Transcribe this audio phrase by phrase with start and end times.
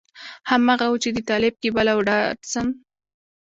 [0.49, 2.67] هماغه و چې د طالب کېبل او ډاټسن.